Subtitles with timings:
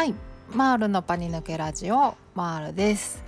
[0.00, 0.14] はい。
[0.54, 3.22] マールのパニ抜けラジオマールです。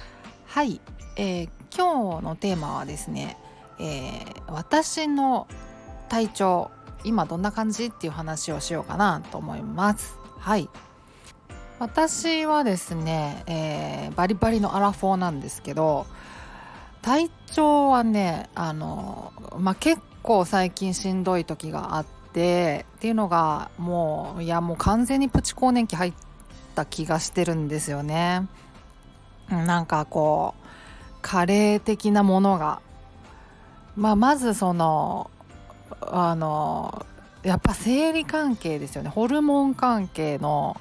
[0.47, 0.81] はい、
[1.17, 3.37] えー、今日のテーマはですね、
[3.79, 5.47] えー、私の
[6.09, 6.71] 体調
[7.05, 10.17] 今どんな感じっていう話をしようかなと思います。
[10.39, 10.71] はい。
[11.79, 16.07] 私はですね、えー、バリバリのアラフォーなんですけど
[17.03, 26.32] 体調はねあの、まあ、結構最近しんどい時があってっていうのがもういやもう完全にプチ更年期入って
[26.73, 28.49] った気がしてるんですよね。
[29.49, 30.67] なんかこう
[31.21, 32.81] 加齢的なものが、
[33.97, 35.31] まあ、まずその
[36.01, 37.07] あの
[37.43, 40.81] やっぱ生理関係ですよねホルモン関係の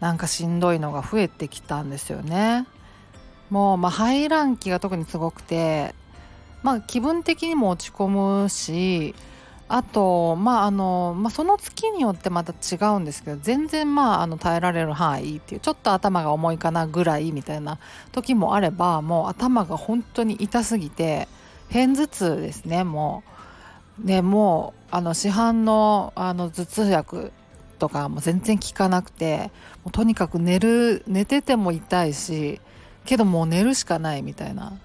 [0.00, 2.66] なんかしんどいのが増えてきたんですよね。
[3.50, 5.94] もうまあ排卵期が特にすごくて
[6.62, 8.08] まあ気分的にも落ち込
[8.42, 9.14] むし
[9.68, 17.78] あと、まああのまあ、その月によってまた違うんですけど全然、まあ、あの耐えられる範囲っていうちょっと頭が重いかなぐらいみたいな
[18.12, 21.26] 時もあればもう頭が本当に痛すぎて
[21.72, 23.36] 片頭痛ですねもう。
[23.98, 27.32] でもうあの市販のあの頭痛薬
[27.78, 29.50] とかも全然効かなくて
[29.84, 32.60] もうとにかく寝る寝てても痛いし
[33.04, 34.78] けどもう寝るしかないみたいな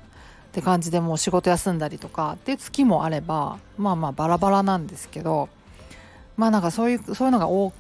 [0.52, 5.48] って感じでもう仕事休んだりとかっていう月もあればまあまあバラバラなんですけど
[6.36, 7.72] まあなんかそういうそういうのが増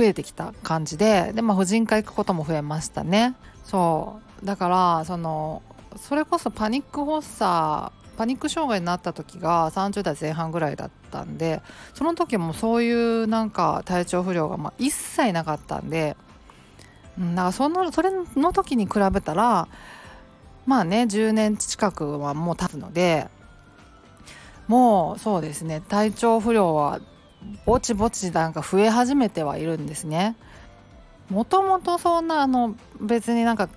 [0.00, 3.34] えてきた感じででまあ婦人科行くことも増えましたね。
[3.64, 4.44] そう。
[4.44, 5.62] だからその
[5.96, 11.62] それこそパニック発作パニック障害になった時が30代前半ぐらいだったんで
[11.94, 16.16] その時もそういうなんか体調不良がま一切なかったんで、
[17.18, 19.68] だからそのそれの時に比べたら
[20.66, 23.28] まあね10年近くはもう経つので
[24.66, 27.00] もうそうですね体調不良は
[27.64, 30.34] ぼちぼちなんか増え始めてはいるんですね。
[31.30, 33.68] もともとそんなあの別になんか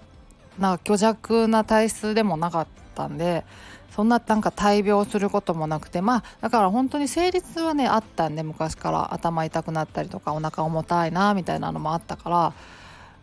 [0.58, 3.44] なんか虚弱な体質でもなかったんで
[3.92, 12.54] そんななんか大病することもなくてまあだから本当に生理痛はねあったんで昔から頭痛くなったりとかお腹重たいなみたいなのもあったから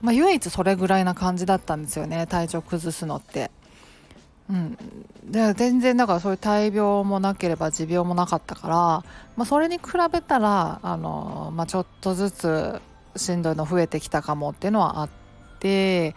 [0.03, 3.51] まあ、唯一それぐらいな感じだったんですよね体調崩すのって。
[4.49, 4.79] うん、
[5.25, 8.77] で全然だからそういう大病もなければ持病もなかったから、
[9.37, 12.81] まあ、それに比べたらあの、まあ、ちょっとずつ
[13.17, 15.09] しんどいの増えてきたかもっていうのはあっ
[15.59, 16.15] て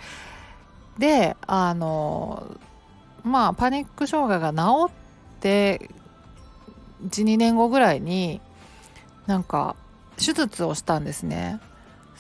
[1.00, 2.56] であの
[3.24, 5.90] まあパニック障害が治って
[7.08, 8.42] 12年後ぐらいに
[9.26, 9.76] なんか
[10.18, 11.60] 手術をしたんですね。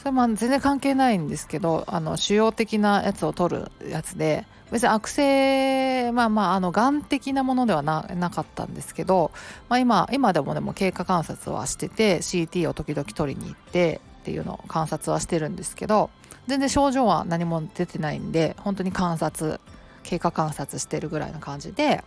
[0.01, 9.31] それも全然関係ないんですけどあの腫瘍的なやつを取るやつで別に悪性まあまああのがん的なものではなかったんですけど、
[9.67, 16.09] まあ今、今でもでも経過観察はしてて CT を時々取りに行ってっていうのを観察はしてるんですけど
[16.47, 19.59] 全然症状は何も出てないんで本当に観察
[20.03, 22.03] 経過観察してるぐらいの感じで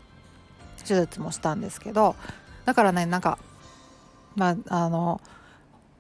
[0.87, 2.17] 手術もしたんですけど
[2.65, 3.39] だからねなんか
[4.35, 5.21] まああの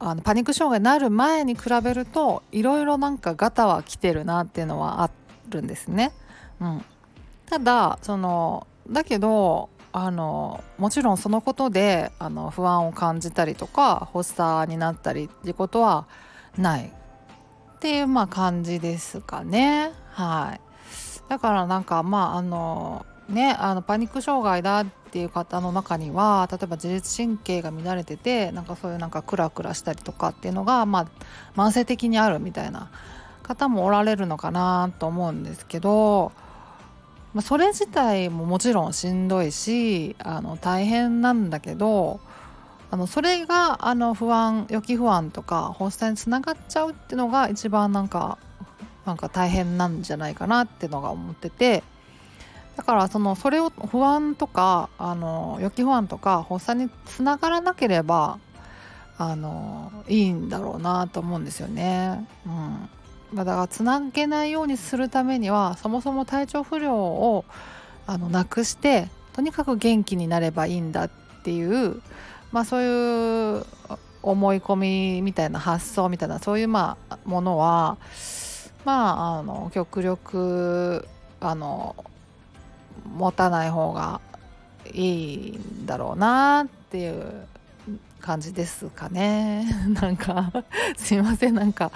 [0.05, 5.11] あのパニック障害になる前に比べるといろいろなんかガタは来てるなっていうのはあ
[5.49, 6.13] るんですね。
[6.61, 6.85] うん、
[7.47, 16.07] ただそのだけどあのもちろんそのことであの不安を感じたりとか発作になったりっていうことは
[16.59, 19.93] ないっていうまあ感じですかね。
[20.11, 20.61] はい、
[21.29, 31.07] だからなんかまああのねあのパニック障害だってていう方の中には例えば自律神経が乱れててなんかそういうなんかクラクラしたりとかっていうのが、まあ、
[31.55, 32.91] 慢性的にあるみたいな
[33.43, 36.33] 方もおられるのかなと思うんですけど、
[37.35, 42.21] まあ、それ自体ももちろんしんどいしあの大変なんだけど
[42.91, 48.39] あのそれがあの不安予期不安とか発作につながっちゃうっていうのが一番なんか
[49.05, 51.83] なんか大変なんじゃないかなっていうのが思ってて
[52.77, 58.39] だからそのそれを不安とかあの予期不安とか発作につながらなければ
[59.19, 62.27] あのいいんだろうなと思うんですよね。
[62.47, 62.89] うん
[63.35, 67.45] だからつなげないようにするためにはそもそも体調不良を
[68.07, 71.11] あのなくしてとにかく元気になればいいんだっ
[71.43, 72.03] ていう、
[72.51, 73.65] まあ、そういう
[74.23, 77.97] 思い込みみたいな発想みたいなそういうまあものは
[78.85, 81.09] まああの極力
[81.41, 81.97] あの
[83.15, 84.21] 持たない方が
[84.93, 87.47] いいんだろうなっていう
[88.21, 89.67] 感じですかね。
[90.01, 90.51] なんか
[90.97, 91.55] すいません。
[91.55, 91.91] なんか、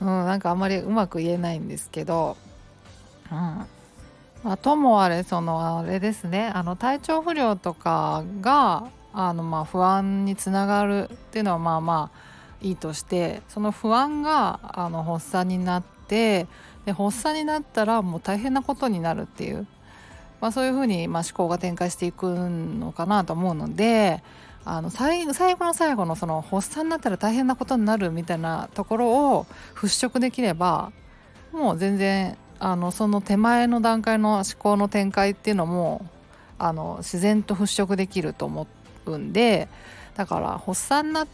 [0.00, 2.36] うん、なんかあんまりうまく言えないんですけど、
[3.30, 3.66] うん。
[4.44, 6.50] まあ、ともあれそのあれですね。
[6.54, 12.18] あの体調不良とかがあのまあ不安につながるっていうのはまあまあ
[12.60, 16.46] いいとしてその不安があの発作になって
[16.86, 19.66] で発作になったらもう大変なことになるっていう、
[20.40, 24.22] まあ、そういうふうにま思考が展開していくのかなと思うので
[24.64, 30.92] あの最後の最後のその発作になったら大変なことになるみたいなところを払拭できれば
[31.52, 36.06] もう全然あのその手前の段階の思考の展開っていうのも
[36.58, 38.66] あの自然と払拭できると思
[39.06, 39.68] うんで
[40.16, 41.28] だから発作になっ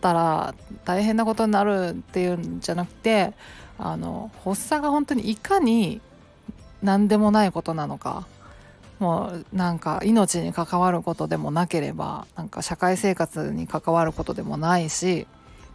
[0.00, 0.54] たら
[0.84, 3.34] 大変なことになるっていうんじゃなくて
[3.78, 6.00] あの発作が本当にいかに
[6.86, 8.26] 何でもないことなのか。
[8.98, 15.26] もうなんか命に関わることでもなければなんか社会生活に関わることでもないし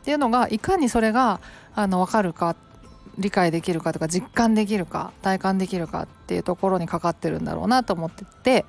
[0.01, 1.39] っていうのがいかにそれが
[1.75, 2.55] あの分かるか
[3.19, 8.65] 理解できるかとか実感できるか体感できるかっていうところにかかってるんだろうなと思ってて、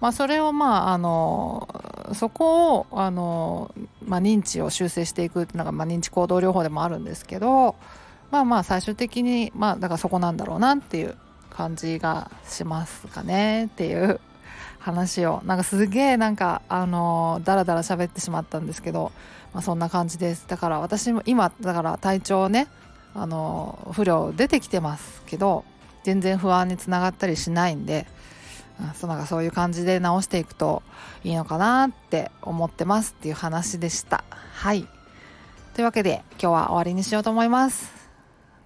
[0.00, 1.68] まあ、それをまああの
[2.14, 3.72] そこをあの、
[4.04, 7.76] まあ、認知を修正していくっていうのが、まあ、認知行動療法でもあるんですけど
[8.32, 11.14] まあまあ最終的にまあだからそこなんだろうなっていう
[11.56, 14.20] 感じがしますかねっていう
[14.78, 19.12] 話をなんかすげえなんかあのダラダラ喋ってしまったんですけど、
[19.54, 20.46] まあ、そんな感じです。
[20.46, 22.68] だから私も今だから体調ね
[23.14, 25.64] あの不良出てきてますけど
[26.02, 28.06] 全然不安につながったりしないんで
[28.94, 30.82] そなんかそういう感じで直していくと
[31.22, 34.24] いいのかなって思ってますっていう話でした。
[34.30, 34.86] はい。
[35.74, 38.03] というわけで今日は終わりにしようと思います。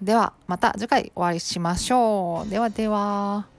[0.01, 2.51] ではまた次回お会いしましょう。
[2.51, 3.58] ではでは。